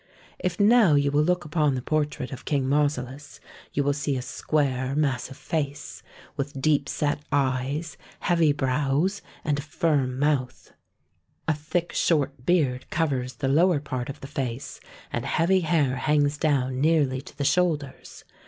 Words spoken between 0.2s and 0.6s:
If